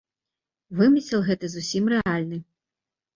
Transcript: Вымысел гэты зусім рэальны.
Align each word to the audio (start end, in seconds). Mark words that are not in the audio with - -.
Вымысел 0.79 1.21
гэты 1.27 1.45
зусім 1.57 1.83
рэальны. 1.93 2.41